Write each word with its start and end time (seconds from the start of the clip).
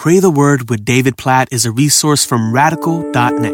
Pray 0.00 0.18
the 0.18 0.30
Word 0.30 0.70
with 0.70 0.82
David 0.86 1.18
Platt 1.18 1.48
is 1.52 1.66
a 1.66 1.70
resource 1.70 2.24
from 2.24 2.54
radical.net. 2.54 3.52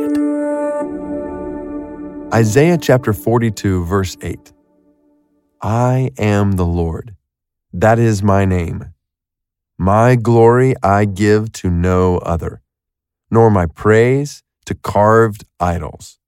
Isaiah 2.32 2.78
chapter 2.80 3.12
42, 3.12 3.84
verse 3.84 4.16
8. 4.22 4.52
I 5.60 6.12
am 6.16 6.52
the 6.52 6.64
Lord. 6.64 7.16
That 7.72 7.98
is 7.98 8.22
my 8.22 8.44
name. 8.44 8.94
My 9.76 10.14
glory 10.14 10.76
I 10.84 11.04
give 11.06 11.50
to 11.54 11.68
no 11.68 12.18
other, 12.18 12.62
nor 13.28 13.50
my 13.50 13.66
praise 13.66 14.44
to 14.66 14.76
carved 14.76 15.44
idols. 15.58 16.20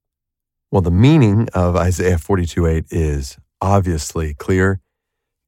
Well, 0.69 0.81
the 0.81 0.91
meaning 0.91 1.47
of 1.53 1.77
Isaiah 1.77 2.17
42, 2.17 2.67
8 2.67 2.85
is 2.91 3.37
obviously 3.61 4.33
clear. 4.33 4.81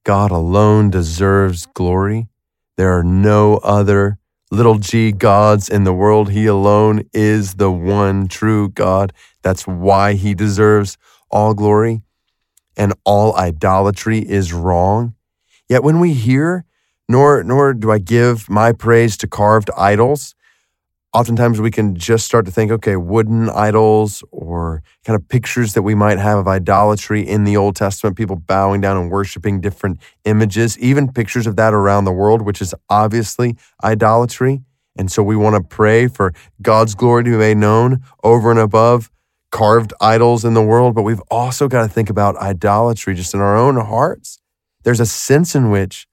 God 0.06 0.32
alone 0.32 0.90
deserves 0.90 1.66
glory. 1.66 2.30
There 2.78 2.98
are 2.98 3.04
no 3.04 3.58
other 3.58 4.18
little 4.52 4.78
g 4.78 5.12
gods 5.12 5.70
in 5.70 5.86
the 5.86 5.94
world. 5.94 6.30
He 6.30 6.46
alone 6.46 7.04
is 7.14 7.56
the 7.56 7.72
one 7.72 8.28
true 8.28 8.70
God. 8.70 9.14
That's 9.42 9.66
why 9.66 10.14
he 10.14 10.34
deserves 10.36 10.98
all 11.32 11.54
glory. 11.54 12.04
And 12.78 12.94
all 13.06 13.36
idolatry 13.36 14.20
is 14.20 14.54
wrong. 14.54 15.16
Yet 15.70 15.84
when 15.84 16.00
we 16.00 16.14
hear, 16.14 16.66
nor, 17.08 17.44
nor 17.44 17.74
do 17.74 17.92
I 17.92 17.98
give 17.98 18.50
my 18.50 18.72
praise 18.72 19.18
to 19.18 19.28
carved 19.28 19.70
idols, 19.78 20.36
oftentimes 21.14 21.60
we 21.60 21.72
can 21.72 21.96
just 21.96 22.26
start 22.26 22.46
to 22.46 22.52
think, 22.52 22.72
okay, 22.72 22.96
wooden 22.96 23.50
idols 23.50 24.24
or 24.62 24.84
kind 25.06 25.20
of 25.20 25.28
pictures 25.28 25.74
that 25.74 25.82
we 25.82 25.96
might 25.96 26.20
have 26.20 26.38
of 26.38 26.48
idolatry 26.48 27.28
in 27.28 27.44
the 27.44 27.58
Old 27.58 27.76
Testament, 27.76 28.16
people 28.16 28.36
bowing 28.36 28.82
down 28.82 28.98
and 28.98 29.12
worshiping 29.12 29.62
different 29.62 30.00
images, 30.26 30.78
even 30.80 31.12
pictures 31.12 31.48
of 31.48 31.56
that 31.56 31.74
around 31.74 32.06
the 32.06 32.12
world, 32.12 32.42
which 32.42 32.62
is 32.62 32.74
obviously 32.90 33.58
idolatry. 33.84 34.62
And 34.98 35.12
so 35.12 35.24
we 35.24 35.36
want 35.36 35.56
to 35.56 35.64
pray 35.64 36.08
for 36.08 36.34
God's 36.62 36.96
glory 36.96 37.24
to 37.24 37.32
be 37.32 37.38
made 37.38 37.58
known 37.58 38.04
over 38.24 38.52
and 38.52 38.60
above 38.60 39.10
carved 39.52 39.94
idols 40.02 40.46
in 40.46 40.54
the 40.54 40.62
world. 40.62 40.96
But 40.96 41.04
we've 41.04 41.22
also 41.30 41.68
got 41.68 41.82
to 41.84 41.88
think 41.88 42.10
about 42.10 42.36
idolatry 42.38 43.14
just 43.16 43.34
in 43.34 43.40
our 43.40 43.56
own 43.56 43.76
hearts. 43.76 44.40
There's 44.84 45.00
a 45.00 45.06
sense 45.06 45.56
in 45.56 45.70
which 45.70 46.08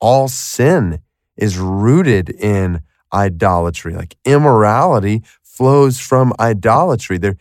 all 0.00 0.28
sin 0.28 1.00
is 1.36 1.58
rooted 1.58 2.30
in 2.30 2.82
idolatry. 3.12 3.94
Like 3.94 4.16
immorality 4.24 5.22
flows 5.42 5.98
from 5.98 6.32
idolatry. 6.38 7.18
There, 7.18 7.36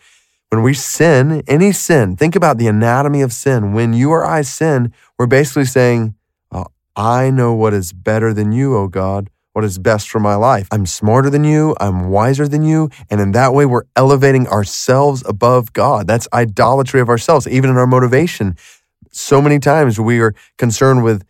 when 0.49 0.61
we 0.61 0.73
sin, 0.73 1.43
any 1.47 1.71
sin, 1.71 2.15
think 2.15 2.35
about 2.35 2.57
the 2.57 2.67
anatomy 2.67 3.21
of 3.21 3.33
sin. 3.33 3.73
When 3.73 3.93
you 3.93 4.11
or 4.11 4.25
I 4.25 4.41
sin, 4.41 4.93
we're 5.17 5.27
basically 5.27 5.65
saying, 5.65 6.15
oh, 6.51 6.67
I 6.95 7.29
know 7.29 7.53
what 7.53 7.73
is 7.73 7.93
better 7.93 8.33
than 8.33 8.51
you, 8.51 8.75
O 8.75 8.87
God, 8.87 9.29
what 9.53 9.65
is 9.65 9.77
best 9.79 10.09
for 10.09 10.19
my 10.19 10.35
life. 10.35 10.67
I'm 10.71 10.85
smarter 10.85 11.29
than 11.29 11.43
you, 11.43 11.75
I'm 11.79 12.09
wiser 12.09 12.47
than 12.47 12.63
you. 12.63 12.89
And 13.09 13.19
in 13.19 13.31
that 13.31 13.53
way, 13.53 13.65
we're 13.65 13.85
elevating 13.95 14.47
ourselves 14.47 15.23
above 15.27 15.73
God. 15.73 16.07
That's 16.07 16.27
idolatry 16.31 17.01
of 17.01 17.09
ourselves, 17.09 17.47
even 17.47 17.69
in 17.69 17.77
our 17.77 17.87
motivation. 17.87 18.55
So 19.11 19.41
many 19.41 19.59
times 19.59 19.99
we 19.99 20.19
are 20.19 20.33
concerned 20.57 21.03
with 21.03 21.25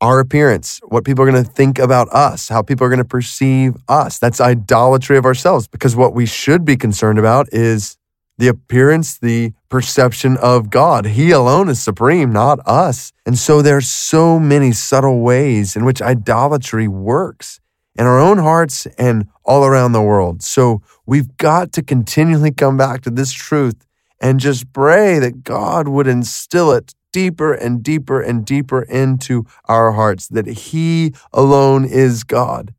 our 0.00 0.18
appearance, 0.18 0.80
what 0.88 1.04
people 1.04 1.24
are 1.24 1.30
going 1.30 1.44
to 1.44 1.48
think 1.50 1.78
about 1.78 2.08
us, 2.12 2.48
how 2.48 2.60
people 2.60 2.84
are 2.84 2.90
going 2.90 2.98
to 2.98 3.04
perceive 3.04 3.76
us. 3.88 4.18
That's 4.18 4.40
idolatry 4.40 5.16
of 5.16 5.24
ourselves 5.24 5.68
because 5.68 5.94
what 5.94 6.12
we 6.12 6.26
should 6.26 6.64
be 6.64 6.76
concerned 6.76 7.20
about 7.20 7.48
is 7.52 7.96
the 8.42 8.48
appearance, 8.48 9.18
the 9.18 9.52
perception 9.68 10.36
of 10.38 10.68
God. 10.68 11.06
He 11.06 11.30
alone 11.30 11.68
is 11.68 11.80
supreme, 11.80 12.32
not 12.32 12.58
us. 12.66 13.12
And 13.24 13.38
so 13.38 13.62
there's 13.62 13.88
so 13.88 14.40
many 14.40 14.72
subtle 14.72 15.20
ways 15.20 15.76
in 15.76 15.84
which 15.84 16.02
idolatry 16.02 16.88
works 16.88 17.60
in 17.94 18.04
our 18.04 18.18
own 18.18 18.38
hearts 18.38 18.86
and 18.98 19.28
all 19.44 19.64
around 19.64 19.92
the 19.92 20.02
world. 20.02 20.42
So 20.42 20.82
we've 21.06 21.36
got 21.36 21.70
to 21.74 21.84
continually 21.84 22.50
come 22.50 22.76
back 22.76 23.02
to 23.02 23.10
this 23.10 23.32
truth 23.32 23.86
and 24.20 24.40
just 24.40 24.72
pray 24.72 25.20
that 25.20 25.44
God 25.44 25.86
would 25.86 26.08
instill 26.08 26.72
it 26.72 26.96
deeper 27.12 27.52
and 27.52 27.80
deeper 27.80 28.20
and 28.20 28.44
deeper 28.44 28.82
into 28.82 29.46
our 29.66 29.92
hearts 29.92 30.26
that 30.26 30.48
He 30.48 31.14
alone 31.32 31.84
is 31.84 32.24
God. 32.24 32.74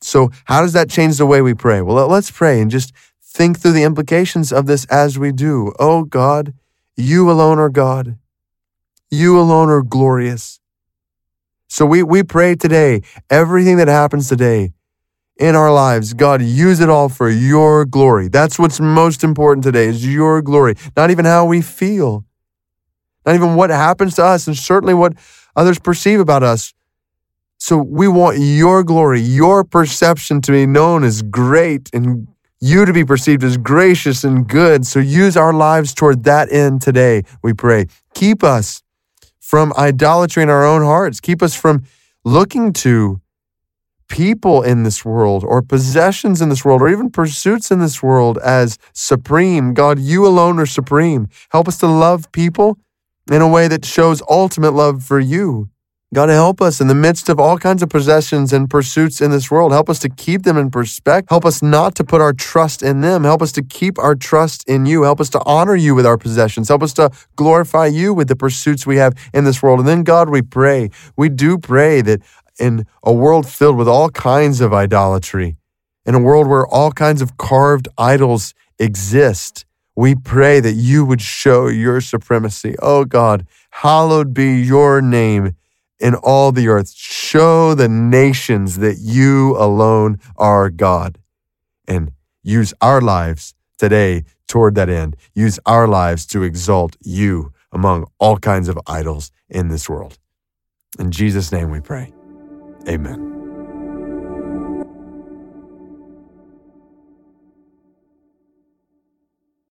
So, 0.00 0.30
how 0.44 0.60
does 0.60 0.74
that 0.74 0.90
change 0.90 1.16
the 1.16 1.26
way 1.26 1.40
we 1.42 1.54
pray? 1.54 1.80
Well, 1.82 2.06
let's 2.06 2.30
pray 2.30 2.60
and 2.60 2.70
just 2.70 2.92
think 3.38 3.58
through 3.58 3.72
the 3.72 3.84
implications 3.84 4.52
of 4.52 4.66
this 4.66 4.84
as 4.86 5.18
we 5.18 5.30
do. 5.32 5.72
Oh 5.78 6.02
God, 6.02 6.52
you 6.96 7.30
alone 7.30 7.58
are 7.58 7.70
God. 7.70 8.18
You 9.10 9.40
alone 9.40 9.70
are 9.70 9.82
glorious. 9.82 10.60
So 11.68 11.86
we, 11.86 12.02
we 12.02 12.22
pray 12.22 12.56
today, 12.56 13.02
everything 13.30 13.76
that 13.76 13.88
happens 13.88 14.28
today 14.28 14.72
in 15.36 15.54
our 15.54 15.72
lives, 15.72 16.14
God, 16.14 16.42
use 16.42 16.80
it 16.80 16.88
all 16.88 17.08
for 17.08 17.30
your 17.30 17.84
glory. 17.84 18.28
That's 18.28 18.58
what's 18.58 18.80
most 18.80 19.22
important 19.22 19.62
today 19.64 19.86
is 19.86 20.04
your 20.04 20.42
glory, 20.42 20.74
not 20.96 21.10
even 21.10 21.24
how 21.24 21.44
we 21.46 21.62
feel 21.62 22.24
not 23.28 23.34
even 23.34 23.56
what 23.56 23.68
happens 23.68 24.14
to 24.14 24.24
us, 24.24 24.46
and 24.46 24.56
certainly 24.56 24.94
what 24.94 25.12
others 25.54 25.78
perceive 25.78 26.18
about 26.18 26.42
us. 26.42 26.72
So 27.58 27.76
we 27.76 28.08
want 28.08 28.38
your 28.38 28.82
glory, 28.82 29.20
your 29.20 29.64
perception 29.64 30.40
to 30.42 30.52
be 30.52 30.64
known 30.64 31.04
as 31.04 31.20
great 31.20 31.90
and 31.92 32.26
you 32.60 32.84
to 32.84 32.92
be 32.92 33.04
perceived 33.04 33.44
as 33.44 33.56
gracious 33.56 34.24
and 34.24 34.48
good. 34.48 34.86
So 34.86 34.98
use 34.98 35.36
our 35.36 35.52
lives 35.52 35.94
toward 35.94 36.24
that 36.24 36.50
end 36.52 36.82
today, 36.82 37.22
we 37.42 37.52
pray. 37.52 37.86
Keep 38.14 38.42
us 38.42 38.82
from 39.40 39.72
idolatry 39.78 40.42
in 40.42 40.50
our 40.50 40.64
own 40.64 40.82
hearts. 40.82 41.20
Keep 41.20 41.42
us 41.42 41.54
from 41.54 41.84
looking 42.24 42.72
to 42.74 43.20
people 44.08 44.62
in 44.62 44.82
this 44.82 45.04
world 45.04 45.44
or 45.44 45.62
possessions 45.62 46.40
in 46.40 46.48
this 46.48 46.64
world 46.64 46.82
or 46.82 46.88
even 46.88 47.10
pursuits 47.10 47.70
in 47.70 47.78
this 47.78 48.02
world 48.02 48.38
as 48.38 48.78
supreme. 48.92 49.74
God, 49.74 49.98
you 49.98 50.26
alone 50.26 50.58
are 50.58 50.66
supreme. 50.66 51.28
Help 51.50 51.68
us 51.68 51.78
to 51.78 51.86
love 51.86 52.30
people 52.32 52.78
in 53.30 53.42
a 53.42 53.48
way 53.48 53.68
that 53.68 53.84
shows 53.84 54.22
ultimate 54.28 54.72
love 54.72 55.02
for 55.02 55.20
you. 55.20 55.68
God, 56.14 56.30
help 56.30 56.62
us 56.62 56.80
in 56.80 56.88
the 56.88 56.94
midst 56.94 57.28
of 57.28 57.38
all 57.38 57.58
kinds 57.58 57.82
of 57.82 57.90
possessions 57.90 58.50
and 58.50 58.70
pursuits 58.70 59.20
in 59.20 59.30
this 59.30 59.50
world. 59.50 59.72
Help 59.72 59.90
us 59.90 59.98
to 59.98 60.08
keep 60.08 60.42
them 60.42 60.56
in 60.56 60.70
perspective. 60.70 61.28
Help 61.28 61.44
us 61.44 61.60
not 61.60 61.94
to 61.96 62.04
put 62.04 62.22
our 62.22 62.32
trust 62.32 62.82
in 62.82 63.02
them. 63.02 63.24
Help 63.24 63.42
us 63.42 63.52
to 63.52 63.62
keep 63.62 63.98
our 63.98 64.14
trust 64.14 64.66
in 64.66 64.86
you. 64.86 65.02
Help 65.02 65.20
us 65.20 65.28
to 65.28 65.42
honor 65.44 65.76
you 65.76 65.94
with 65.94 66.06
our 66.06 66.16
possessions. 66.16 66.68
Help 66.68 66.82
us 66.82 66.94
to 66.94 67.10
glorify 67.36 67.84
you 67.84 68.14
with 68.14 68.28
the 68.28 68.36
pursuits 68.36 68.86
we 68.86 68.96
have 68.96 69.12
in 69.34 69.44
this 69.44 69.62
world. 69.62 69.80
And 69.80 69.88
then, 69.88 70.02
God, 70.02 70.30
we 70.30 70.40
pray, 70.40 70.88
we 71.14 71.28
do 71.28 71.58
pray 71.58 72.00
that 72.00 72.22
in 72.58 72.86
a 73.02 73.12
world 73.12 73.46
filled 73.46 73.76
with 73.76 73.86
all 73.86 74.08
kinds 74.08 74.62
of 74.62 74.72
idolatry, 74.72 75.58
in 76.06 76.14
a 76.14 76.20
world 76.20 76.48
where 76.48 76.66
all 76.66 76.90
kinds 76.90 77.20
of 77.20 77.36
carved 77.36 77.86
idols 77.98 78.54
exist, 78.78 79.66
we 79.94 80.14
pray 80.14 80.58
that 80.60 80.72
you 80.72 81.04
would 81.04 81.20
show 81.20 81.66
your 81.66 82.00
supremacy. 82.00 82.76
Oh 82.80 83.04
God, 83.04 83.46
hallowed 83.72 84.32
be 84.32 84.58
your 84.58 85.02
name 85.02 85.54
in 86.00 86.14
all 86.14 86.52
the 86.52 86.68
earth. 86.68 86.92
Show 86.94 87.74
the 87.74 87.88
nations 87.88 88.78
that 88.78 88.98
you 88.98 89.56
alone 89.56 90.20
are 90.36 90.70
God. 90.70 91.18
And 91.86 92.12
use 92.42 92.74
our 92.80 93.00
lives 93.00 93.54
today 93.78 94.24
toward 94.46 94.74
that 94.74 94.88
end. 94.88 95.16
Use 95.34 95.58
our 95.66 95.86
lives 95.86 96.26
to 96.26 96.42
exalt 96.42 96.96
you 97.00 97.52
among 97.72 98.06
all 98.18 98.38
kinds 98.38 98.68
of 98.68 98.78
idols 98.86 99.30
in 99.48 99.68
this 99.68 99.88
world. 99.88 100.18
In 100.98 101.10
Jesus' 101.10 101.52
name 101.52 101.70
we 101.70 101.80
pray. 101.80 102.12
Amen. 102.88 103.37